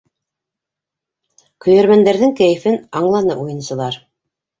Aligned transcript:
Көйәрмәндәрҙең 1.65 2.33
кәйефен 2.39 2.79
аңланы 3.01 3.37
уйынсылар. 3.45 4.01